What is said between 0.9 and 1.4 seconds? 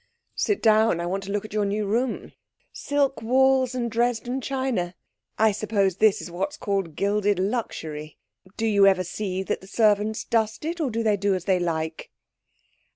I want to